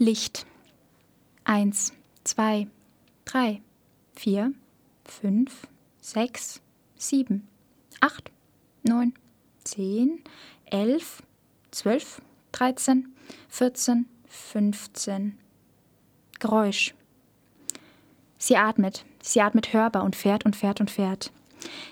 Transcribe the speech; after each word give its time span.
Licht. 0.00 0.46
Eins, 1.42 1.92
zwei, 2.22 2.68
drei, 3.24 3.60
vier, 4.14 4.52
fünf, 5.04 5.66
sechs, 6.00 6.60
sieben, 6.96 7.48
acht, 8.00 8.30
neun, 8.84 9.12
zehn, 9.64 10.22
elf, 10.66 11.24
zwölf, 11.72 12.22
dreizehn, 12.52 13.12
vierzehn, 13.48 14.06
fünfzehn. 14.28 15.36
Geräusch. 16.38 16.94
Sie 18.38 18.56
atmet, 18.56 19.04
sie 19.20 19.40
atmet 19.40 19.72
hörbar 19.72 20.04
und 20.04 20.14
fährt 20.14 20.44
und 20.44 20.54
fährt 20.54 20.80
und 20.80 20.92
fährt. 20.92 21.32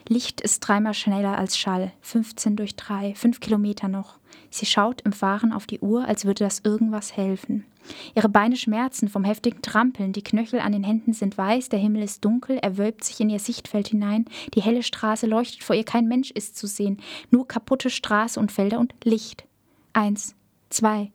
Licht 0.07 0.41
ist 0.41 0.61
dreimal 0.61 0.95
schneller 0.95 1.37
als 1.37 1.59
Schall. 1.59 1.93
15 2.03 2.55
durch 2.55 2.77
3, 2.77 3.17
5 3.17 3.41
Kilometer 3.41 3.89
noch. 3.89 4.21
Sie 4.49 4.65
schaut 4.65 5.01
im 5.01 5.13
Fahren 5.13 5.53
auf 5.53 5.67
die 5.67 5.81
Uhr, 5.81 6.07
als 6.07 6.25
würde 6.25 6.45
das 6.45 6.61
irgendwas 6.61 7.17
helfen. 7.17 7.65
Ihre 8.15 8.29
Beine 8.29 8.57
schmerzen 8.57 9.09
vom 9.09 9.25
heftigen 9.25 9.63
Trampeln, 9.63 10.13
die 10.13 10.23
Knöchel 10.23 10.61
an 10.61 10.73
den 10.73 10.85
Händen 10.85 11.13
sind 11.13 11.37
weiß, 11.37 11.69
der 11.69 11.79
Himmel 11.79 12.03
ist 12.03 12.25
dunkel, 12.25 12.59
er 12.59 12.79
wölbt 12.79 13.05
sich 13.05 13.21
in 13.21 13.31
ihr 13.31 13.39
Sichtfeld 13.39 13.89
hinein, 13.89 14.27
die 14.55 14.63
helle 14.63 14.83
Straße 14.83 15.27
leuchtet 15.27 15.63
vor 15.63 15.77
ihr, 15.77 15.85
kein 15.85 16.09
Mensch 16.09 16.31
ist 16.31 16.57
zu 16.57 16.67
sehen, 16.67 16.99
nur 17.31 17.47
kaputte 17.47 17.91
Straße 17.91 18.39
und 18.41 18.53
Felder 18.53 18.79
und 18.79 18.95
Licht. 19.05 19.45
Eins, 19.93 20.35
zwei. 20.71 21.11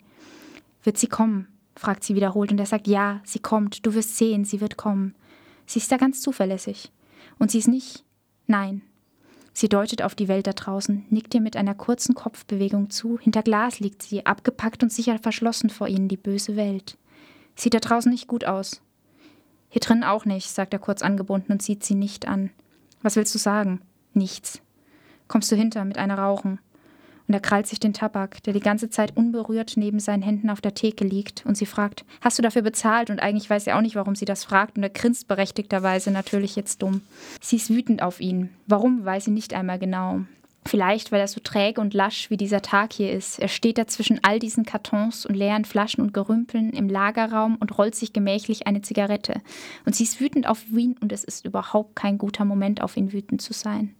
Wird 0.83 0.97
sie 0.97 1.07
kommen? 1.07 1.47
fragt 1.75 2.03
sie 2.03 2.15
wiederholt, 2.15 2.51
und 2.51 2.59
er 2.59 2.65
sagt 2.65 2.87
ja, 2.87 3.21
sie 3.23 3.39
kommt, 3.39 3.85
du 3.85 3.93
wirst 3.93 4.17
sehen, 4.17 4.45
sie 4.45 4.61
wird 4.61 4.77
kommen. 4.77 5.15
Sie 5.65 5.79
ist 5.79 5.91
da 5.91 5.97
ganz 5.97 6.21
zuverlässig. 6.21 6.91
Und 7.39 7.49
sie 7.49 7.59
ist 7.59 7.67
nicht 7.67 8.03
Nein. 8.51 8.81
Sie 9.53 9.69
deutet 9.69 10.01
auf 10.01 10.15
die 10.15 10.27
Welt 10.27 10.47
da 10.47 10.53
draußen, 10.53 11.05
nickt 11.09 11.33
ihr 11.33 11.41
mit 11.41 11.57
einer 11.57 11.75
kurzen 11.75 12.15
Kopfbewegung 12.15 12.89
zu. 12.89 13.19
Hinter 13.19 13.43
Glas 13.43 13.79
liegt 13.79 14.01
sie, 14.01 14.25
abgepackt 14.25 14.81
und 14.81 14.91
sicher 14.91 15.19
verschlossen 15.19 15.69
vor 15.69 15.87
ihnen, 15.87 16.07
die 16.07 16.17
böse 16.17 16.55
Welt. 16.55 16.97
Sieht 17.55 17.73
da 17.73 17.79
draußen 17.79 18.11
nicht 18.11 18.27
gut 18.27 18.45
aus. 18.45 18.81
Hier 19.69 19.81
drin 19.81 20.03
auch 20.03 20.25
nicht, 20.25 20.49
sagt 20.49 20.73
er 20.73 20.79
kurz 20.79 21.01
angebunden 21.01 21.51
und 21.51 21.61
sieht 21.61 21.83
sie 21.83 21.95
nicht 21.95 22.27
an. 22.27 22.49
Was 23.01 23.15
willst 23.15 23.33
du 23.35 23.39
sagen? 23.39 23.81
Nichts. 24.13 24.61
Kommst 25.27 25.51
du 25.51 25.55
hinter 25.55 25.85
mit 25.85 25.97
einer 25.97 26.17
Rauchen? 26.17 26.59
Und 27.31 27.35
er 27.35 27.39
krallt 27.39 27.65
sich 27.65 27.79
den 27.79 27.93
Tabak, 27.93 28.43
der 28.43 28.51
die 28.51 28.59
ganze 28.59 28.89
Zeit 28.89 29.15
unberührt 29.15 29.77
neben 29.77 30.01
seinen 30.01 30.21
Händen 30.21 30.49
auf 30.49 30.59
der 30.59 30.73
Theke 30.73 31.05
liegt, 31.05 31.45
und 31.45 31.55
sie 31.55 31.65
fragt, 31.65 32.03
hast 32.19 32.37
du 32.37 32.41
dafür 32.41 32.61
bezahlt? 32.61 33.09
Und 33.09 33.21
eigentlich 33.21 33.49
weiß 33.49 33.67
er 33.67 33.77
auch 33.77 33.81
nicht, 33.81 33.95
warum 33.95 34.15
sie 34.15 34.25
das 34.25 34.43
fragt, 34.43 34.75
und 34.75 34.83
er 34.83 34.89
grinst 34.89 35.29
berechtigterweise 35.29 36.11
natürlich 36.11 36.57
jetzt 36.57 36.81
dumm. 36.81 37.03
Sie 37.39 37.55
ist 37.55 37.69
wütend 37.69 38.01
auf 38.01 38.19
ihn. 38.19 38.49
Warum, 38.67 39.05
weiß 39.05 39.23
sie 39.23 39.31
nicht 39.31 39.53
einmal 39.53 39.79
genau. 39.79 40.19
Vielleicht, 40.65 41.13
weil 41.13 41.21
er 41.21 41.29
so 41.29 41.39
träge 41.39 41.79
und 41.79 41.93
lasch 41.93 42.29
wie 42.29 42.35
dieser 42.35 42.61
Tag 42.61 42.91
hier 42.91 43.13
ist. 43.13 43.39
Er 43.39 43.47
steht 43.47 43.77
da 43.77 43.87
zwischen 43.87 44.19
all 44.23 44.37
diesen 44.37 44.65
Kartons 44.65 45.25
und 45.25 45.35
leeren 45.35 45.63
Flaschen 45.63 46.03
und 46.03 46.13
Gerümpeln 46.13 46.71
im 46.71 46.89
Lagerraum 46.89 47.55
und 47.55 47.77
rollt 47.77 47.95
sich 47.95 48.11
gemächlich 48.11 48.67
eine 48.67 48.81
Zigarette. 48.81 49.39
Und 49.85 49.95
sie 49.95 50.03
ist 50.03 50.19
wütend 50.19 50.49
auf 50.49 50.65
ihn 50.69 50.97
und 50.99 51.13
es 51.13 51.23
ist 51.23 51.45
überhaupt 51.45 51.95
kein 51.95 52.17
guter 52.17 52.43
Moment, 52.43 52.81
auf 52.81 52.97
ihn 52.97 53.13
wütend 53.13 53.41
zu 53.41 53.53
sein. 53.53 53.95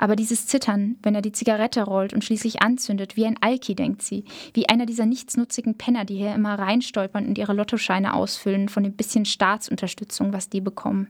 Aber 0.00 0.16
dieses 0.16 0.46
Zittern, 0.46 0.96
wenn 1.02 1.14
er 1.14 1.20
die 1.20 1.30
Zigarette 1.30 1.82
rollt 1.82 2.14
und 2.14 2.24
schließlich 2.24 2.62
anzündet, 2.62 3.16
wie 3.16 3.26
ein 3.26 3.36
Alki, 3.42 3.74
denkt 3.74 4.00
sie, 4.00 4.24
wie 4.54 4.66
einer 4.66 4.86
dieser 4.86 5.04
nichtsnutzigen 5.04 5.76
Penner, 5.76 6.06
die 6.06 6.16
hier 6.16 6.34
immer 6.34 6.58
reinstolpern 6.58 7.26
und 7.26 7.36
ihre 7.36 7.52
Lottoscheine 7.52 8.14
ausfüllen 8.14 8.70
von 8.70 8.82
dem 8.82 8.94
bisschen 8.94 9.26
Staatsunterstützung, 9.26 10.32
was 10.32 10.48
die 10.48 10.62
bekommen. 10.62 11.08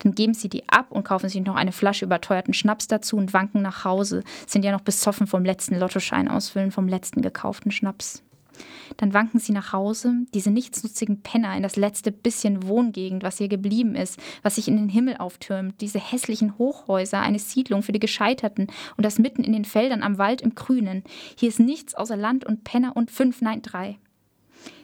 Dann 0.00 0.14
geben 0.14 0.34
sie 0.34 0.50
die 0.50 0.68
ab 0.68 0.88
und 0.90 1.04
kaufen 1.04 1.30
sich 1.30 1.40
noch 1.40 1.56
eine 1.56 1.72
Flasche 1.72 2.04
überteuerten 2.04 2.52
Schnaps 2.52 2.88
dazu 2.88 3.16
und 3.16 3.32
wanken 3.32 3.62
nach 3.62 3.86
Hause, 3.86 4.22
sind 4.46 4.66
ja 4.66 4.72
noch 4.72 4.82
besoffen 4.82 5.26
vom 5.26 5.42
letzten 5.42 5.78
Lottoschein 5.78 6.28
ausfüllen, 6.28 6.72
vom 6.72 6.88
letzten 6.88 7.22
gekauften 7.22 7.70
Schnaps. 7.70 8.22
Dann 8.96 9.14
wanken 9.14 9.38
sie 9.38 9.52
nach 9.52 9.72
Hause, 9.72 10.14
diese 10.34 10.50
nichtsnutzigen 10.50 11.22
Penner 11.22 11.56
in 11.56 11.62
das 11.62 11.76
letzte 11.76 12.12
bisschen 12.12 12.66
Wohngegend, 12.66 13.22
was 13.22 13.38
hier 13.38 13.48
geblieben 13.48 13.94
ist, 13.94 14.18
was 14.42 14.56
sich 14.56 14.68
in 14.68 14.76
den 14.76 14.88
Himmel 14.88 15.16
auftürmt, 15.16 15.80
diese 15.80 15.98
hässlichen 15.98 16.58
Hochhäuser, 16.58 17.20
eine 17.20 17.38
Siedlung 17.38 17.82
für 17.82 17.92
die 17.92 18.00
Gescheiterten 18.00 18.68
und 18.96 19.04
das 19.04 19.18
mitten 19.18 19.44
in 19.44 19.52
den 19.52 19.64
Feldern 19.64 20.02
am 20.02 20.18
Wald 20.18 20.40
im 20.40 20.54
Grünen. 20.54 21.02
Hier 21.36 21.48
ist 21.48 21.60
nichts 21.60 21.94
außer 21.94 22.16
Land 22.16 22.44
und 22.44 22.64
Penner 22.64 22.96
und 22.96 23.10
fünf, 23.10 23.42
nein, 23.42 23.62
drei. 23.62 23.98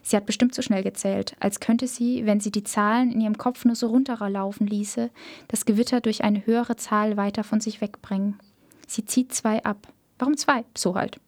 Sie 0.03 0.17
hat 0.17 0.27
bestimmt 0.27 0.55
so 0.55 0.63
schnell 0.63 0.83
gezählt, 0.83 1.37
als 1.41 1.61
könnte 1.61 1.87
sie, 1.87 2.27
wenn 2.27 2.41
sie 2.41 2.51
die 2.51 2.65
Zahlen 2.65 3.13
in 3.13 3.21
ihrem 3.21 3.39
Kopf 3.39 3.65
nur 3.65 3.77
so 3.77 3.89
runterlaufen 3.89 4.67
ließe, 4.67 5.11
das 5.49 5.65
Gewitter 5.65 6.01
durch 6.01 6.25
eine 6.25 6.45
höhere 6.45 6.77
Zahl 6.77 7.17
weiter 7.17 7.45
von 7.45 7.61
sich 7.61 7.81
wegbringen. 7.81 8.39
Sie 8.87 9.05
zieht 9.05 9.33
zwei 9.33 9.65
ab. 9.65 9.89
Warum 10.19 10.37
zwei? 10.37 10.65
So 10.77 10.95
halt 10.95 11.21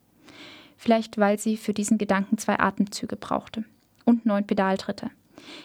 vielleicht 0.84 1.18
weil 1.18 1.38
sie 1.38 1.56
für 1.56 1.74
diesen 1.74 1.98
Gedanken 1.98 2.38
zwei 2.38 2.60
Atemzüge 2.60 3.16
brauchte. 3.16 3.64
Und 4.04 4.26
neun 4.26 4.46
Pedaltritte. 4.46 5.10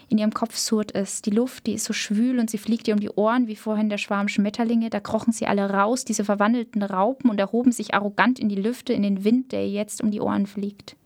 In 0.08 0.18
ihrem 0.18 0.32
Kopf 0.32 0.56
surrt 0.56 0.94
es. 0.94 1.22
Die 1.22 1.30
Luft, 1.30 1.66
die 1.66 1.74
ist 1.74 1.84
so 1.84 1.92
schwül 1.92 2.38
und 2.38 2.50
sie 2.50 2.58
fliegt 2.58 2.88
ihr 2.88 2.94
um 2.94 3.00
die 3.00 3.10
Ohren 3.10 3.46
wie 3.46 3.56
vorhin 3.56 3.88
der 3.88 3.98
Schwarm 3.98 4.28
Schmetterlinge. 4.28 4.90
Da 4.90 5.00
krochen 5.00 5.32
sie 5.32 5.46
alle 5.46 5.70
raus, 5.70 6.04
diese 6.04 6.24
verwandelten 6.24 6.82
Raupen, 6.82 7.30
und 7.30 7.38
erhoben 7.38 7.72
sich 7.72 7.94
arrogant 7.94 8.38
in 8.38 8.48
die 8.48 8.56
Lüfte, 8.60 8.92
in 8.92 9.02
den 9.02 9.24
Wind, 9.24 9.52
der 9.52 9.64
ihr 9.64 9.70
jetzt 9.70 10.02
um 10.02 10.10
die 10.10 10.20
Ohren 10.20 10.46
fliegt. 10.46 10.96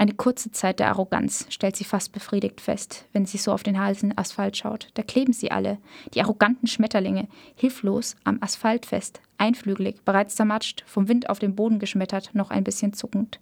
Eine 0.00 0.14
kurze 0.14 0.52
Zeit 0.52 0.78
der 0.78 0.90
Arroganz, 0.90 1.46
stellt 1.50 1.74
sie 1.74 1.82
fast 1.82 2.12
befriedigt 2.12 2.60
fest, 2.60 3.06
wenn 3.12 3.26
sie 3.26 3.36
so 3.36 3.52
auf 3.52 3.64
den 3.64 3.80
Halsen 3.80 4.16
Asphalt 4.16 4.56
schaut. 4.56 4.90
Da 4.94 5.02
kleben 5.02 5.32
sie 5.32 5.50
alle, 5.50 5.78
die 6.14 6.22
arroganten 6.22 6.68
Schmetterlinge, 6.68 7.26
hilflos 7.56 8.14
am 8.22 8.38
Asphalt 8.40 8.86
fest, 8.86 9.20
einflügelig, 9.38 10.02
bereits 10.04 10.36
zermatscht, 10.36 10.84
vom 10.86 11.08
Wind 11.08 11.28
auf 11.28 11.40
den 11.40 11.56
Boden 11.56 11.80
geschmettert, 11.80 12.30
noch 12.32 12.50
ein 12.50 12.62
bisschen 12.62 12.92
zuckend. 12.92 13.40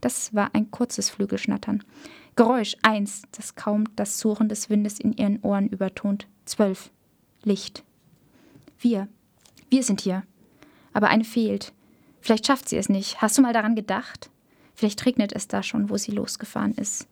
Das 0.00 0.34
war 0.34 0.50
ein 0.54 0.72
kurzes 0.72 1.08
Flügelschnattern. 1.08 1.84
Geräusch 2.34 2.76
eins, 2.82 3.22
das 3.30 3.54
kaum 3.54 3.84
das 3.94 4.18
Surren 4.18 4.48
des 4.48 4.68
Windes 4.70 4.98
in 4.98 5.12
ihren 5.12 5.38
Ohren 5.42 5.68
übertont. 5.68 6.26
Zwölf. 6.46 6.90
Licht. 7.44 7.84
Wir. 8.80 9.06
Wir 9.70 9.84
sind 9.84 10.00
hier. 10.00 10.24
Aber 10.92 11.08
eine 11.08 11.24
fehlt. 11.24 11.72
Vielleicht 12.20 12.48
schafft 12.48 12.68
sie 12.68 12.76
es 12.76 12.88
nicht. 12.88 13.22
Hast 13.22 13.38
du 13.38 13.42
mal 13.42 13.52
daran 13.52 13.76
gedacht? 13.76 14.31
Vielleicht 14.82 15.06
regnet 15.06 15.32
es 15.32 15.46
da 15.46 15.62
schon, 15.62 15.90
wo 15.90 15.96
sie 15.96 16.10
losgefahren 16.10 16.72
ist. 16.72 17.06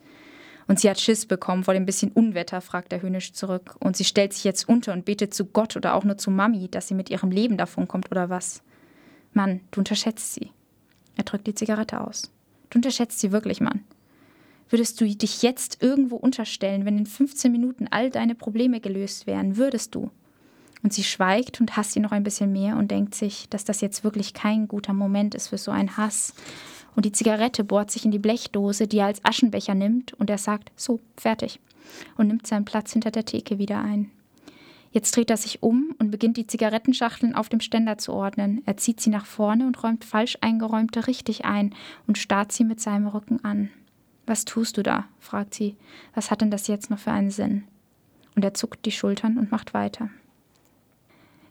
Und 0.66 0.80
sie 0.80 0.90
hat 0.90 0.98
Schiss 0.98 1.24
bekommen 1.24 1.62
vor 1.62 1.72
dem 1.72 1.86
bisschen 1.86 2.10
Unwetter, 2.10 2.60
fragt 2.60 2.92
er 2.92 3.00
höhnisch 3.00 3.32
zurück. 3.32 3.76
Und 3.78 3.96
sie 3.96 4.02
stellt 4.02 4.32
sich 4.32 4.42
jetzt 4.42 4.68
unter 4.68 4.92
und 4.92 5.04
betet 5.04 5.32
zu 5.32 5.44
Gott 5.44 5.76
oder 5.76 5.94
auch 5.94 6.02
nur 6.02 6.18
zu 6.18 6.32
Mami, 6.32 6.66
dass 6.68 6.88
sie 6.88 6.94
mit 6.94 7.10
ihrem 7.10 7.30
Leben 7.30 7.56
davonkommt 7.56 8.10
oder 8.10 8.28
was. 8.28 8.64
Mann, 9.34 9.60
du 9.70 9.82
unterschätzt 9.82 10.34
sie. 10.34 10.50
Er 11.14 11.22
drückt 11.22 11.46
die 11.46 11.54
Zigarette 11.54 12.00
aus. 12.00 12.32
Du 12.70 12.78
unterschätzt 12.78 13.20
sie 13.20 13.30
wirklich, 13.30 13.60
Mann. 13.60 13.84
Würdest 14.68 15.00
du 15.00 15.06
dich 15.06 15.42
jetzt 15.42 15.80
irgendwo 15.80 16.16
unterstellen, 16.16 16.84
wenn 16.84 16.98
in 16.98 17.06
15 17.06 17.52
Minuten 17.52 17.86
all 17.92 18.10
deine 18.10 18.34
Probleme 18.34 18.80
gelöst 18.80 19.28
wären? 19.28 19.58
Würdest 19.58 19.94
du? 19.94 20.10
Und 20.82 20.92
sie 20.92 21.04
schweigt 21.04 21.60
und 21.60 21.76
hasst 21.76 21.94
ihn 21.94 22.02
noch 22.02 22.10
ein 22.10 22.24
bisschen 22.24 22.50
mehr 22.50 22.76
und 22.76 22.90
denkt 22.90 23.14
sich, 23.14 23.48
dass 23.48 23.64
das 23.64 23.80
jetzt 23.80 24.02
wirklich 24.02 24.34
kein 24.34 24.66
guter 24.66 24.92
Moment 24.92 25.36
ist 25.36 25.48
für 25.48 25.58
so 25.58 25.70
einen 25.70 25.96
Hass 25.96 26.34
und 26.96 27.04
die 27.04 27.12
Zigarette 27.12 27.64
bohrt 27.64 27.90
sich 27.90 28.04
in 28.04 28.10
die 28.10 28.18
Blechdose, 28.18 28.86
die 28.86 28.98
er 28.98 29.06
als 29.06 29.24
Aschenbecher 29.24 29.74
nimmt, 29.74 30.14
und 30.14 30.30
er 30.30 30.38
sagt, 30.38 30.72
so, 30.76 31.00
fertig, 31.16 31.60
und 32.16 32.28
nimmt 32.28 32.46
seinen 32.46 32.64
Platz 32.64 32.92
hinter 32.92 33.10
der 33.10 33.24
Theke 33.24 33.58
wieder 33.58 33.80
ein. 33.80 34.10
Jetzt 34.92 35.14
dreht 35.14 35.30
er 35.30 35.36
sich 35.36 35.62
um 35.62 35.94
und 35.98 36.10
beginnt 36.10 36.36
die 36.36 36.48
Zigarettenschachteln 36.48 37.34
auf 37.34 37.48
dem 37.48 37.60
Ständer 37.60 37.96
zu 37.96 38.12
ordnen. 38.12 38.62
Er 38.66 38.76
zieht 38.76 39.00
sie 39.00 39.10
nach 39.10 39.24
vorne 39.24 39.66
und 39.66 39.80
räumt 39.84 40.04
falsch 40.04 40.36
eingeräumte 40.40 41.06
richtig 41.06 41.44
ein 41.44 41.74
und 42.08 42.18
starrt 42.18 42.50
sie 42.50 42.64
mit 42.64 42.80
seinem 42.80 43.06
Rücken 43.06 43.44
an. 43.44 43.70
Was 44.26 44.44
tust 44.44 44.76
du 44.76 44.82
da? 44.82 45.06
fragt 45.20 45.54
sie. 45.54 45.76
Was 46.14 46.30
hat 46.30 46.40
denn 46.40 46.50
das 46.50 46.66
jetzt 46.66 46.90
noch 46.90 46.98
für 46.98 47.12
einen 47.12 47.30
Sinn? 47.30 47.64
Und 48.34 48.44
er 48.44 48.54
zuckt 48.54 48.84
die 48.84 48.92
Schultern 48.92 49.38
und 49.38 49.52
macht 49.52 49.74
weiter. 49.74 50.10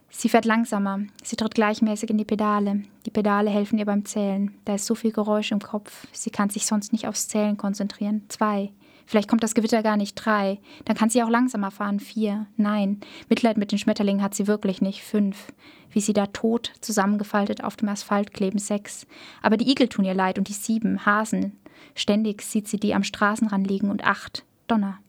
Sie 0.10 0.30
fährt 0.30 0.46
langsamer. 0.46 1.02
Sie 1.24 1.36
tritt 1.36 1.56
gleichmäßig 1.56 2.10
in 2.10 2.18
die 2.18 2.26
Pedale. 2.26 2.84
Die 3.06 3.12
Pedale 3.12 3.50
helfen 3.50 3.78
ihr 3.78 3.86
beim 3.86 4.06
Zählen. 4.06 4.56
Da 4.66 4.76
ist 4.76 4.86
so 4.86 4.96
viel 4.96 5.12
Geräusch 5.12 5.52
im 5.52 5.60
Kopf. 5.60 6.08
Sie 6.12 6.30
kann 6.30 6.50
sich 6.50 6.66
sonst 6.66 6.92
nicht 6.92 7.08
aufs 7.08 7.28
Zählen 7.28 7.58
konzentrieren. 7.58 8.24
Zwei. 8.28 8.72
Vielleicht 9.06 9.28
kommt 9.28 9.42
das 9.44 9.56
Gewitter 9.56 9.82
gar 9.82 9.98
nicht. 9.98 10.14
Drei. 10.16 10.60
Dann 10.86 10.96
kann 10.96 11.10
sie 11.10 11.24
auch 11.24 11.30
langsamer 11.30 11.72
fahren. 11.72 12.00
Vier. 12.00 12.46
Nein. 12.58 13.00
Mitleid 13.28 13.58
mit 13.58 13.72
den 13.72 13.80
Schmetterlingen 13.80 14.22
hat 14.22 14.36
sie 14.36 14.46
wirklich 14.46 14.82
nicht. 14.82 15.02
Fünf. 15.02 15.52
Wie 15.92 16.02
sie 16.02 16.14
da 16.14 16.28
tot 16.28 16.74
zusammengefaltet 16.82 17.64
auf 17.64 17.76
dem 17.76 17.90
Asphalt 17.90 18.34
kleben. 18.34 18.60
Sechs. 18.60 19.08
Aber 19.42 19.58
die 19.58 19.70
Igel 19.72 19.88
tun 19.88 20.06
ihr 20.06 20.14
leid 20.14 20.38
und 20.38 20.48
die 20.48 20.54
sieben. 20.54 21.06
Hasen. 21.06 21.58
Ständig 21.96 22.42
sieht 22.42 22.68
sie 22.68 22.80
die 22.80 22.94
am 22.94 23.04
Straßenrand 23.04 23.68
liegen. 23.68 23.90
Und 23.90 24.06
acht. 24.06 24.46
Donner. 24.68 25.00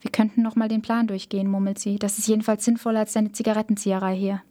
Wir 0.00 0.10
könnten 0.10 0.42
noch 0.42 0.56
mal 0.56 0.68
den 0.68 0.82
Plan 0.82 1.06
durchgehen, 1.06 1.50
murmelt 1.50 1.78
sie. 1.78 1.98
Das 1.98 2.18
ist 2.18 2.28
jedenfalls 2.28 2.64
sinnvoller 2.64 3.00
als 3.00 3.12
deine 3.12 3.32
Zigarettenzieherei 3.32 4.16
hier. 4.16 4.42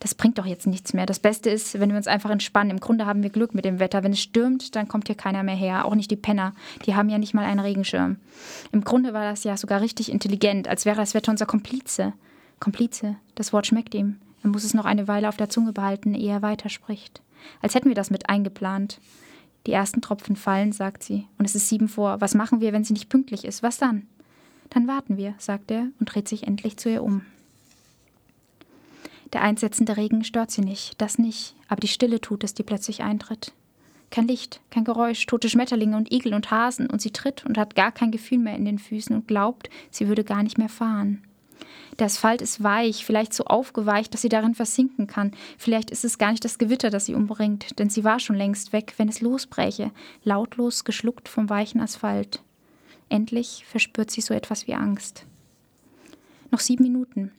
Das 0.00 0.14
bringt 0.14 0.38
doch 0.38 0.46
jetzt 0.46 0.66
nichts 0.66 0.92
mehr. 0.94 1.06
Das 1.06 1.18
Beste 1.18 1.50
ist, 1.50 1.78
wenn 1.78 1.90
wir 1.90 1.96
uns 1.96 2.06
einfach 2.06 2.30
entspannen. 2.30 2.70
Im 2.70 2.80
Grunde 2.80 3.06
haben 3.06 3.22
wir 3.22 3.30
Glück 3.30 3.54
mit 3.54 3.64
dem 3.64 3.78
Wetter. 3.78 4.02
Wenn 4.02 4.12
es 4.12 4.20
stürmt, 4.20 4.74
dann 4.74 4.88
kommt 4.88 5.06
hier 5.06 5.16
keiner 5.16 5.42
mehr 5.42 5.54
her. 5.54 5.84
Auch 5.84 5.94
nicht 5.94 6.10
die 6.10 6.16
Penner. 6.16 6.54
Die 6.86 6.94
haben 6.94 7.08
ja 7.08 7.18
nicht 7.18 7.34
mal 7.34 7.44
einen 7.44 7.60
Regenschirm. 7.60 8.16
Im 8.72 8.84
Grunde 8.84 9.12
war 9.12 9.24
das 9.24 9.44
ja 9.44 9.56
sogar 9.56 9.80
richtig 9.80 10.10
intelligent, 10.10 10.68
als 10.68 10.84
wäre 10.84 10.96
das 10.96 11.14
Wetter 11.14 11.30
unser 11.30 11.46
Komplize. 11.46 12.12
Komplize, 12.60 13.16
das 13.34 13.52
Wort 13.52 13.66
schmeckt 13.66 13.94
ihm. 13.94 14.16
Er 14.42 14.50
muss 14.50 14.64
es 14.64 14.74
noch 14.74 14.84
eine 14.84 15.08
Weile 15.08 15.28
auf 15.28 15.36
der 15.36 15.48
Zunge 15.48 15.72
behalten, 15.72 16.14
ehe 16.14 16.32
er 16.32 16.42
weiterspricht. 16.42 17.20
Als 17.60 17.74
hätten 17.74 17.88
wir 17.88 17.94
das 17.94 18.10
mit 18.10 18.28
eingeplant. 18.28 19.00
Die 19.66 19.72
ersten 19.72 20.00
Tropfen 20.00 20.36
fallen, 20.36 20.72
sagt 20.72 21.04
sie, 21.04 21.26
und 21.38 21.44
es 21.44 21.54
ist 21.54 21.68
sieben 21.68 21.88
vor. 21.88 22.20
Was 22.20 22.34
machen 22.34 22.60
wir, 22.60 22.72
wenn 22.72 22.84
sie 22.84 22.92
nicht 22.92 23.08
pünktlich 23.08 23.44
ist? 23.44 23.62
Was 23.62 23.78
dann? 23.78 24.06
Dann 24.72 24.88
warten 24.88 25.18
wir, 25.18 25.34
sagt 25.36 25.70
er 25.70 25.88
und 26.00 26.06
dreht 26.06 26.28
sich 26.28 26.46
endlich 26.46 26.78
zu 26.78 26.88
ihr 26.88 27.02
um. 27.02 27.26
Der 29.34 29.42
einsetzende 29.42 29.98
Regen 29.98 30.24
stört 30.24 30.50
sie 30.50 30.62
nicht, 30.62 31.00
das 31.00 31.18
nicht, 31.18 31.54
aber 31.68 31.80
die 31.80 31.88
Stille 31.88 32.20
tut 32.20 32.42
es, 32.42 32.54
die 32.54 32.62
plötzlich 32.62 33.02
eintritt. 33.02 33.52
Kein 34.10 34.28
Licht, 34.28 34.60
kein 34.70 34.84
Geräusch, 34.84 35.26
tote 35.26 35.48
Schmetterlinge 35.50 35.96
und 35.96 36.10
Igel 36.10 36.32
und 36.32 36.50
Hasen, 36.50 36.88
und 36.88 37.02
sie 37.02 37.10
tritt 37.10 37.44
und 37.44 37.58
hat 37.58 37.74
gar 37.74 37.92
kein 37.92 38.10
Gefühl 38.10 38.38
mehr 38.38 38.56
in 38.56 38.64
den 38.64 38.78
Füßen 38.78 39.14
und 39.14 39.28
glaubt, 39.28 39.68
sie 39.90 40.08
würde 40.08 40.24
gar 40.24 40.42
nicht 40.42 40.58
mehr 40.58 40.68
fahren. 40.68 41.22
Der 41.98 42.06
Asphalt 42.06 42.40
ist 42.40 42.62
weich, 42.62 43.04
vielleicht 43.04 43.34
so 43.34 43.44
aufgeweicht, 43.44 44.12
dass 44.12 44.22
sie 44.22 44.28
darin 44.30 44.54
versinken 44.54 45.06
kann. 45.06 45.32
Vielleicht 45.58 45.90
ist 45.90 46.04
es 46.04 46.18
gar 46.18 46.30
nicht 46.30 46.44
das 46.44 46.58
Gewitter, 46.58 46.88
das 46.88 47.06
sie 47.06 47.14
umbringt, 47.14 47.78
denn 47.78 47.90
sie 47.90 48.04
war 48.04 48.20
schon 48.20 48.36
längst 48.36 48.72
weg, 48.72 48.94
wenn 48.96 49.08
es 49.08 49.20
losbräche, 49.20 49.90
lautlos 50.24 50.84
geschluckt 50.84 51.28
vom 51.28 51.50
weichen 51.50 51.80
Asphalt. 51.80 52.42
Endlich 53.08 53.64
verspürt 53.66 54.10
sie 54.10 54.20
so 54.20 54.34
etwas 54.34 54.66
wie 54.66 54.74
Angst. 54.74 55.26
Noch 56.50 56.60
sieben 56.60 56.84
Minuten. 56.84 57.32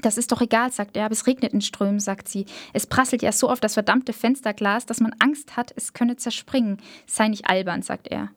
Das 0.00 0.16
ist 0.16 0.30
doch 0.30 0.40
egal, 0.40 0.70
sagt 0.70 0.96
er, 0.96 1.06
aber 1.06 1.12
es 1.12 1.26
regnet 1.26 1.52
in 1.52 1.60
Strömen, 1.60 1.98
sagt 1.98 2.28
sie. 2.28 2.46
Es 2.72 2.86
prasselt 2.86 3.22
ja 3.22 3.32
so 3.32 3.50
auf 3.50 3.60
das 3.60 3.74
verdammte 3.74 4.12
Fensterglas, 4.12 4.86
dass 4.86 5.00
man 5.00 5.14
Angst 5.18 5.56
hat, 5.56 5.72
es 5.76 5.92
könne 5.92 6.16
zerspringen. 6.16 6.78
Sei 7.06 7.28
nicht 7.28 7.48
albern, 7.48 7.82
sagt 7.82 8.08
er. 8.08 8.30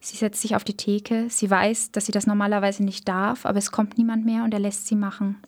Sie 0.00 0.16
setzt 0.16 0.40
sich 0.40 0.56
auf 0.56 0.64
die 0.64 0.76
Theke. 0.76 1.26
Sie 1.28 1.50
weiß, 1.50 1.92
dass 1.92 2.06
sie 2.06 2.12
das 2.12 2.26
normalerweise 2.26 2.84
nicht 2.84 3.08
darf, 3.08 3.46
aber 3.46 3.58
es 3.58 3.70
kommt 3.70 3.98
niemand 3.98 4.24
mehr 4.24 4.44
und 4.44 4.54
er 4.54 4.60
lässt 4.60 4.86
sie 4.86 4.96
machen. 4.96 5.38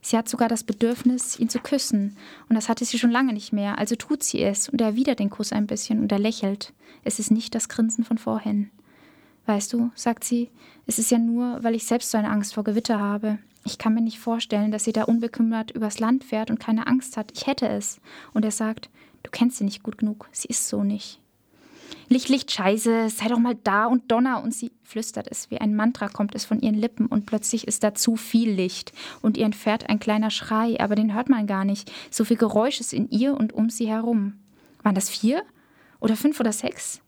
Sie 0.00 0.16
hat 0.16 0.28
sogar 0.28 0.48
das 0.48 0.64
Bedürfnis, 0.64 1.38
ihn 1.38 1.48
zu 1.48 1.58
küssen, 1.58 2.16
und 2.48 2.54
das 2.54 2.68
hatte 2.68 2.84
sie 2.84 2.98
schon 2.98 3.10
lange 3.10 3.32
nicht 3.32 3.52
mehr, 3.52 3.78
also 3.78 3.96
tut 3.96 4.22
sie 4.22 4.42
es 4.42 4.68
und 4.68 4.80
er 4.80 4.88
erwidert 4.88 5.18
den 5.18 5.28
Kuss 5.28 5.52
ein 5.52 5.66
bisschen 5.66 6.00
und 6.00 6.12
er 6.12 6.18
lächelt. 6.18 6.72
Es 7.02 7.18
ist 7.18 7.30
nicht 7.30 7.54
das 7.54 7.68
Grinsen 7.68 8.04
von 8.04 8.16
vorhin. 8.16 8.70
Weißt 9.48 9.72
du, 9.72 9.90
sagt 9.94 10.24
sie, 10.24 10.50
es 10.86 10.98
ist 10.98 11.10
ja 11.10 11.16
nur, 11.16 11.64
weil 11.64 11.74
ich 11.74 11.86
selbst 11.86 12.10
so 12.10 12.18
eine 12.18 12.28
Angst 12.28 12.52
vor 12.52 12.64
Gewitter 12.64 13.00
habe. 13.00 13.38
Ich 13.64 13.78
kann 13.78 13.94
mir 13.94 14.02
nicht 14.02 14.18
vorstellen, 14.18 14.70
dass 14.70 14.84
sie 14.84 14.92
da 14.92 15.04
unbekümmert 15.04 15.70
übers 15.70 16.00
Land 16.00 16.22
fährt 16.22 16.50
und 16.50 16.60
keine 16.60 16.86
Angst 16.86 17.16
hat. 17.16 17.32
Ich 17.34 17.46
hätte 17.46 17.66
es. 17.66 17.98
Und 18.34 18.44
er 18.44 18.50
sagt, 18.50 18.90
du 19.22 19.30
kennst 19.30 19.56
sie 19.56 19.64
nicht 19.64 19.82
gut 19.82 19.96
genug. 19.96 20.28
Sie 20.32 20.48
ist 20.48 20.68
so 20.68 20.84
nicht. 20.84 21.18
Licht, 22.10 22.28
Licht, 22.28 22.52
Scheiße, 22.52 23.08
sei 23.08 23.28
doch 23.28 23.38
mal 23.38 23.54
da 23.64 23.86
und 23.86 24.12
Donner. 24.12 24.42
Und 24.42 24.52
sie 24.52 24.70
flüstert 24.82 25.28
es. 25.30 25.50
Wie 25.50 25.62
ein 25.62 25.74
Mantra 25.74 26.10
kommt 26.10 26.34
es 26.34 26.44
von 26.44 26.60
ihren 26.60 26.74
Lippen 26.74 27.06
und 27.06 27.24
plötzlich 27.24 27.66
ist 27.66 27.82
da 27.82 27.94
zu 27.94 28.16
viel 28.16 28.50
Licht. 28.50 28.92
Und 29.22 29.38
ihr 29.38 29.46
entfährt 29.46 29.88
ein 29.88 29.98
kleiner 29.98 30.28
Schrei, 30.30 30.78
aber 30.78 30.94
den 30.94 31.14
hört 31.14 31.30
man 31.30 31.46
gar 31.46 31.64
nicht. 31.64 31.90
So 32.10 32.26
viel 32.26 32.36
Geräusch 32.36 32.80
ist 32.80 32.92
in 32.92 33.08
ihr 33.08 33.34
und 33.34 33.54
um 33.54 33.70
sie 33.70 33.88
herum. 33.88 34.34
Waren 34.82 34.94
das 34.94 35.08
vier? 35.08 35.42
Oder 36.00 36.16
fünf 36.16 36.38
oder 36.38 36.52
sechs? 36.52 37.00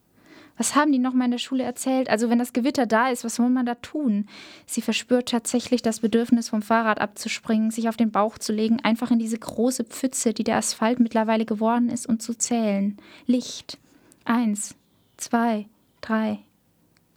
Was 0.60 0.74
haben 0.74 0.92
die 0.92 0.98
nochmal 0.98 1.24
in 1.24 1.30
der 1.30 1.38
Schule 1.38 1.64
erzählt? 1.64 2.10
Also, 2.10 2.28
wenn 2.28 2.38
das 2.38 2.52
Gewitter 2.52 2.84
da 2.84 3.08
ist, 3.08 3.24
was 3.24 3.36
soll 3.36 3.48
man 3.48 3.64
da 3.64 3.76
tun? 3.76 4.28
Sie 4.66 4.82
verspürt 4.82 5.30
tatsächlich 5.30 5.80
das 5.80 6.00
Bedürfnis, 6.00 6.50
vom 6.50 6.60
Fahrrad 6.60 7.00
abzuspringen, 7.00 7.70
sich 7.70 7.88
auf 7.88 7.96
den 7.96 8.10
Bauch 8.10 8.36
zu 8.36 8.52
legen, 8.52 8.78
einfach 8.78 9.10
in 9.10 9.18
diese 9.18 9.38
große 9.38 9.84
Pfütze, 9.84 10.34
die 10.34 10.44
der 10.44 10.58
Asphalt 10.58 11.00
mittlerweile 11.00 11.46
geworden 11.46 11.88
ist, 11.88 12.06
und 12.06 12.20
zu 12.20 12.36
zählen. 12.36 12.98
Licht. 13.24 13.78
Eins, 14.26 14.74
zwei, 15.16 15.66
drei. 16.02 16.40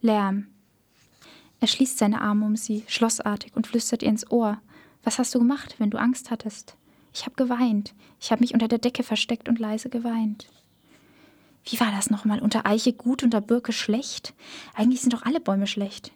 Lärm. 0.00 0.46
Er 1.60 1.66
schließt 1.68 1.98
seine 1.98 2.22
Arme 2.22 2.46
um 2.46 2.56
sie, 2.56 2.82
schlossartig, 2.86 3.54
und 3.54 3.66
flüstert 3.66 4.02
ihr 4.02 4.08
ins 4.08 4.30
Ohr. 4.30 4.56
Was 5.02 5.18
hast 5.18 5.34
du 5.34 5.38
gemacht, 5.38 5.74
wenn 5.76 5.90
du 5.90 5.98
Angst 5.98 6.30
hattest? 6.30 6.76
Ich 7.12 7.26
habe 7.26 7.36
geweint. 7.36 7.92
Ich 8.18 8.32
habe 8.32 8.40
mich 8.40 8.54
unter 8.54 8.68
der 8.68 8.78
Decke 8.78 9.02
versteckt 9.02 9.50
und 9.50 9.58
leise 9.58 9.90
geweint. 9.90 10.48
Wie 11.64 11.80
war 11.80 11.90
das 11.90 12.10
nochmal? 12.10 12.40
Unter 12.40 12.66
Eiche 12.66 12.92
gut, 12.92 13.22
unter 13.22 13.40
Birke 13.40 13.72
schlecht? 13.72 14.34
Eigentlich 14.74 15.00
sind 15.00 15.12
doch 15.12 15.22
alle 15.22 15.40
Bäume 15.40 15.66
schlecht. 15.66 16.12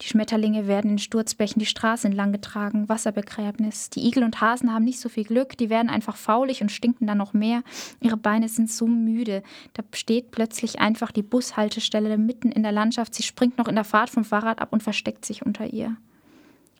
Die 0.00 0.08
Schmetterlinge 0.08 0.66
werden 0.66 0.90
in 0.90 0.98
Sturzbächen 0.98 1.60
die 1.60 1.66
Straße 1.66 2.08
entlang 2.08 2.32
getragen, 2.32 2.88
Wasserbegräbnis. 2.88 3.88
Die 3.90 4.04
Igel 4.06 4.24
und 4.24 4.40
Hasen 4.40 4.72
haben 4.72 4.84
nicht 4.84 4.98
so 4.98 5.08
viel 5.08 5.22
Glück, 5.22 5.56
die 5.56 5.70
werden 5.70 5.90
einfach 5.90 6.16
faulig 6.16 6.60
und 6.60 6.72
stinken 6.72 7.06
dann 7.06 7.18
noch 7.18 7.34
mehr. 7.34 7.62
Ihre 8.00 8.16
Beine 8.16 8.48
sind 8.48 8.68
so 8.70 8.88
müde. 8.88 9.44
Da 9.74 9.84
steht 9.92 10.32
plötzlich 10.32 10.80
einfach 10.80 11.12
die 11.12 11.22
Bushaltestelle 11.22 12.18
mitten 12.18 12.50
in 12.50 12.64
der 12.64 12.72
Landschaft. 12.72 13.14
Sie 13.14 13.22
springt 13.22 13.58
noch 13.58 13.68
in 13.68 13.76
der 13.76 13.84
Fahrt 13.84 14.10
vom 14.10 14.24
Fahrrad 14.24 14.60
ab 14.60 14.72
und 14.72 14.82
versteckt 14.82 15.24
sich 15.24 15.46
unter 15.46 15.66
ihr. 15.72 15.96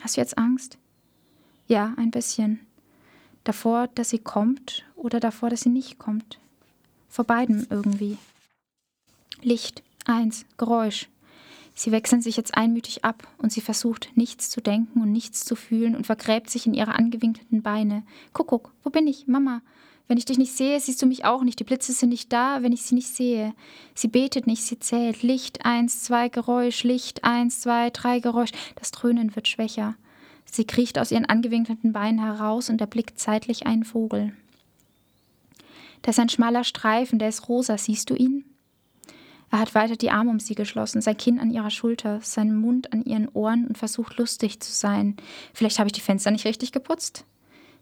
Hast 0.01 0.17
du 0.17 0.21
jetzt 0.21 0.37
Angst? 0.37 0.79
Ja, 1.69 1.95
ein 1.97 2.11
bisschen. 2.11 2.59
Davor, 3.45 3.89
dass 3.95 4.11
sie 4.11 4.19
kommt 4.19 4.85
oder 4.97 5.21
davor, 5.21 5.49
dass 5.49 5.61
sie 5.61 5.69
nicht 5.69 5.99
kommt. 5.99 6.41
Vor 7.13 7.27
beidem 7.27 7.67
irgendwie. 7.69 8.17
Licht, 9.43 9.83
eins, 10.07 10.47
Geräusch. 10.57 11.11
Sie 11.75 11.93
wechseln 11.93 12.23
sich 12.23 12.39
jetzt 12.39 12.57
einmütig 12.57 13.05
ab 13.05 13.29
und 13.37 13.53
sie 13.53 13.61
versucht, 13.61 14.09
nichts 14.15 14.49
zu 14.49 14.63
denken 14.63 15.03
und 15.03 15.13
nichts 15.13 15.45
zu 15.45 15.55
fühlen 15.55 15.95
und 15.95 16.07
vergräbt 16.07 16.49
sich 16.49 16.67
in 16.67 16.73
ihre 16.73 16.95
angewinkelten 16.95 17.61
Beine. 17.61 18.03
Kuckuck, 18.33 18.73
wo 18.83 18.89
bin 18.89 19.07
ich? 19.07 19.27
Mama. 19.27 19.61
Wenn 20.09 20.17
ich 20.17 20.25
dich 20.25 20.39
nicht 20.39 20.57
sehe, 20.57 20.81
siehst 20.81 21.03
du 21.03 21.07
mich 21.07 21.27
auch 21.27 21.43
nicht. 21.43 21.61
Die 21.61 21.65
Blitze 21.65 21.93
sind 21.93 22.09
nicht 22.09 22.33
da, 22.33 22.63
wenn 22.63 22.73
ich 22.73 22.83
sie 22.83 22.95
nicht 22.95 23.15
sehe. 23.15 23.53
Sie 23.95 24.09
betet 24.09 24.47
nicht, 24.47 24.63
sie 24.63 24.79
zählt. 24.79 25.23
Licht, 25.23 25.67
eins, 25.67 26.03
zwei, 26.03 26.31
Geräusch. 26.31 26.83
Licht, 26.83 27.25
eins, 27.25 27.61
zwei, 27.61 27.91
drei, 27.91 28.21
Geräusch. 28.21 28.53
Das 28.77 28.91
Dröhnen 28.91 29.37
wird 29.37 29.49
schwächer. 29.49 29.97
Sie 30.47 30.65
kriecht 30.65 30.99
aus 30.99 31.13
ihren 31.13 31.27
angewinkelten 31.27 31.93
Beinen 31.93 32.21
heraus 32.21 32.71
und 32.71 32.81
erblickt 32.81 33.19
zeitlich 33.21 33.67
einen 33.67 33.85
Vogel. 33.85 34.33
Da 36.03 36.11
ist 36.11 36.19
ein 36.19 36.29
schmaler 36.29 36.65
Streifen, 36.65 37.19
der 37.19 37.29
ist 37.29 37.49
rosa. 37.49 37.79
Siehst 37.79 38.11
du 38.11 38.15
ihn? 38.15 38.45
Er 39.51 39.59
hat 39.59 39.75
weiter 39.75 39.97
die 39.97 40.11
Arme 40.11 40.31
um 40.31 40.41
sie 40.41 40.55
geschlossen, 40.55 41.03
sein 41.03 41.17
Kinn 41.19 41.39
an 41.39 41.51
ihrer 41.51 41.71
Schulter, 41.71 42.21
seinen 42.23 42.57
Mund 42.57 42.93
an 42.93 43.05
ihren 43.05 43.29
Ohren 43.29 43.67
und 43.67 43.77
versucht 43.77 44.17
lustig 44.17 44.61
zu 44.61 44.73
sein. 44.73 45.17
Vielleicht 45.53 45.79
habe 45.79 45.89
ich 45.89 45.93
die 45.93 46.01
Fenster 46.01 46.31
nicht 46.31 46.47
richtig 46.47 46.73
geputzt. 46.73 47.27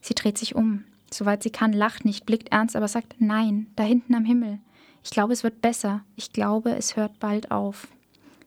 Sie 0.00 0.14
dreht 0.14 0.36
sich 0.36 0.56
um. 0.56 0.84
Soweit 1.12 1.44
sie 1.44 1.50
kann, 1.50 1.72
lacht 1.72 2.04
nicht, 2.04 2.26
blickt 2.26 2.50
ernst, 2.50 2.74
aber 2.74 2.88
sagt 2.88 3.16
Nein, 3.20 3.68
da 3.76 3.84
hinten 3.84 4.16
am 4.16 4.24
Himmel. 4.24 4.58
Ich 5.04 5.10
glaube, 5.10 5.32
es 5.32 5.44
wird 5.44 5.62
besser. 5.62 6.04
Ich 6.16 6.32
glaube, 6.32 6.74
es 6.74 6.96
hört 6.96 7.20
bald 7.20 7.52
auf. 7.52 7.86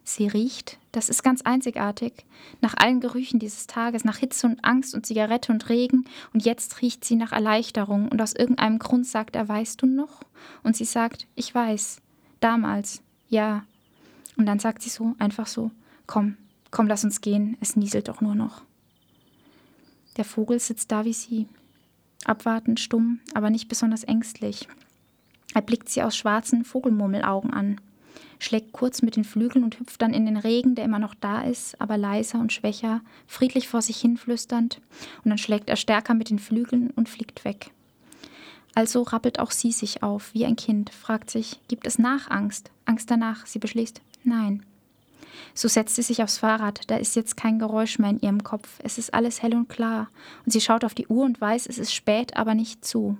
Sie 0.06 0.28
riecht, 0.28 0.78
das 0.92 1.08
ist 1.08 1.22
ganz 1.22 1.40
einzigartig, 1.42 2.26
nach 2.60 2.74
allen 2.76 3.00
Gerüchen 3.00 3.38
dieses 3.40 3.66
Tages, 3.66 4.04
nach 4.04 4.18
Hitze 4.18 4.46
und 4.46 4.62
Angst 4.62 4.94
und 4.94 5.06
Zigarette 5.06 5.50
und 5.50 5.70
Regen, 5.70 6.04
und 6.34 6.44
jetzt 6.44 6.82
riecht 6.82 7.06
sie 7.06 7.16
nach 7.16 7.32
Erleichterung, 7.32 8.08
und 8.08 8.20
aus 8.20 8.34
irgendeinem 8.34 8.78
Grund 8.78 9.06
sagt 9.06 9.34
er, 9.34 9.48
weißt 9.48 9.80
du 9.80 9.86
noch? 9.86 10.20
Und 10.62 10.76
sie 10.76 10.84
sagt, 10.84 11.26
ich 11.34 11.54
weiß, 11.54 12.02
damals, 12.40 13.02
ja. 13.30 13.64
Und 14.36 14.44
dann 14.44 14.58
sagt 14.58 14.82
sie 14.82 14.90
so, 14.90 15.14
einfach 15.18 15.46
so, 15.46 15.70
komm, 16.06 16.36
komm, 16.70 16.86
lass 16.86 17.04
uns 17.04 17.22
gehen, 17.22 17.56
es 17.60 17.74
nieselt 17.74 18.08
doch 18.08 18.20
nur 18.20 18.34
noch. 18.34 18.62
Der 20.18 20.26
Vogel 20.26 20.60
sitzt 20.60 20.92
da 20.92 21.06
wie 21.06 21.14
sie, 21.14 21.48
abwartend, 22.26 22.78
stumm, 22.78 23.20
aber 23.32 23.48
nicht 23.48 23.68
besonders 23.68 24.04
ängstlich. 24.04 24.68
Er 25.54 25.62
blickt 25.62 25.88
sie 25.88 26.02
aus 26.02 26.14
schwarzen 26.14 26.64
Vogelmurmelaugen 26.64 27.54
an 27.54 27.80
schlägt 28.38 28.72
kurz 28.72 29.02
mit 29.02 29.16
den 29.16 29.24
Flügeln 29.24 29.64
und 29.64 29.78
hüpft 29.78 30.02
dann 30.02 30.14
in 30.14 30.26
den 30.26 30.36
Regen, 30.36 30.74
der 30.74 30.84
immer 30.84 30.98
noch 30.98 31.14
da 31.14 31.42
ist, 31.42 31.80
aber 31.80 31.96
leiser 31.96 32.38
und 32.38 32.52
schwächer, 32.52 33.00
friedlich 33.26 33.68
vor 33.68 33.82
sich 33.82 33.98
hin 33.98 34.16
flüsternd, 34.16 34.80
und 35.24 35.30
dann 35.30 35.38
schlägt 35.38 35.68
er 35.68 35.76
stärker 35.76 36.14
mit 36.14 36.30
den 36.30 36.38
Flügeln 36.38 36.90
und 36.90 37.08
fliegt 37.08 37.44
weg. 37.44 37.70
Also 38.74 39.02
rappelt 39.02 39.38
auch 39.38 39.52
sie 39.52 39.72
sich 39.72 40.02
auf, 40.02 40.34
wie 40.34 40.44
ein 40.44 40.56
Kind, 40.56 40.90
fragt 40.90 41.30
sich, 41.30 41.60
gibt 41.68 41.86
es 41.86 41.98
Nachangst? 41.98 42.70
Angst 42.84 43.10
danach? 43.10 43.46
Sie 43.46 43.60
beschließt, 43.60 44.00
nein. 44.24 44.64
So 45.54 45.68
setzt 45.68 45.94
sie 45.94 46.02
sich 46.02 46.22
aufs 46.22 46.38
Fahrrad, 46.38 46.80
da 46.88 46.96
ist 46.96 47.14
jetzt 47.14 47.36
kein 47.36 47.58
Geräusch 47.60 47.98
mehr 47.98 48.10
in 48.10 48.20
ihrem 48.20 48.42
Kopf, 48.42 48.80
es 48.82 48.98
ist 48.98 49.14
alles 49.14 49.42
hell 49.42 49.54
und 49.54 49.68
klar, 49.68 50.08
und 50.44 50.52
sie 50.52 50.60
schaut 50.60 50.84
auf 50.84 50.94
die 50.94 51.06
Uhr 51.06 51.24
und 51.24 51.40
weiß, 51.40 51.66
es 51.66 51.78
ist 51.78 51.94
spät, 51.94 52.36
aber 52.36 52.54
nicht 52.54 52.84
zu. 52.84 53.16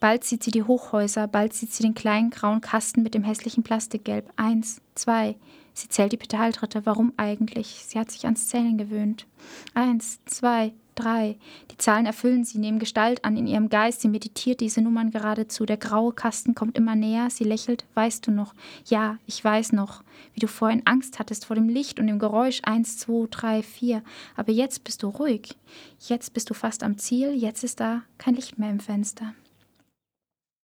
Bald 0.00 0.22
sieht 0.22 0.44
sie 0.44 0.52
die 0.52 0.62
Hochhäuser, 0.62 1.26
bald 1.26 1.52
sieht 1.54 1.72
sie 1.72 1.82
den 1.82 1.94
kleinen 1.94 2.30
grauen 2.30 2.60
Kasten 2.60 3.02
mit 3.02 3.14
dem 3.14 3.24
hässlichen 3.24 3.64
Plastikgelb. 3.64 4.30
Eins, 4.36 4.80
zwei. 4.94 5.36
Sie 5.74 5.88
zählt 5.88 6.12
die 6.12 6.16
Pedaltritte. 6.16 6.86
Warum 6.86 7.12
eigentlich? 7.16 7.84
Sie 7.86 7.98
hat 7.98 8.10
sich 8.10 8.24
ans 8.24 8.48
Zählen 8.48 8.78
gewöhnt. 8.78 9.26
Eins, 9.74 10.18
zwei, 10.24 10.72
drei. 10.96 11.36
Die 11.70 11.78
Zahlen 11.78 12.06
erfüllen 12.06 12.44
sie, 12.44 12.58
nehmen 12.58 12.78
Gestalt 12.80 13.24
an 13.24 13.36
in 13.36 13.46
ihrem 13.46 13.68
Geist. 13.68 14.00
Sie 14.00 14.08
meditiert 14.08 14.60
diese 14.60 14.82
Nummern 14.82 15.10
geradezu. 15.10 15.66
Der 15.66 15.76
graue 15.76 16.12
Kasten 16.12 16.54
kommt 16.54 16.76
immer 16.76 16.96
näher. 16.96 17.28
Sie 17.30 17.44
lächelt. 17.44 17.84
Weißt 17.94 18.26
du 18.26 18.32
noch? 18.32 18.54
Ja, 18.86 19.18
ich 19.26 19.42
weiß 19.42 19.72
noch, 19.72 20.02
wie 20.34 20.40
du 20.40 20.48
vorhin 20.48 20.82
Angst 20.84 21.18
hattest 21.18 21.44
vor 21.44 21.54
dem 21.56 21.68
Licht 21.68 22.00
und 22.00 22.06
dem 22.06 22.18
Geräusch. 22.18 22.60
Eins, 22.64 22.98
zwei, 22.98 23.26
drei, 23.30 23.62
vier. 23.62 24.02
Aber 24.36 24.52
jetzt 24.52 24.84
bist 24.84 25.02
du 25.02 25.08
ruhig. 25.08 25.56
Jetzt 26.00 26.34
bist 26.34 26.50
du 26.50 26.54
fast 26.54 26.82
am 26.82 26.98
Ziel. 26.98 27.32
Jetzt 27.34 27.62
ist 27.62 27.80
da 27.80 28.02
kein 28.16 28.34
Licht 28.34 28.58
mehr 28.58 28.70
im 28.70 28.80
Fenster. 28.80 29.34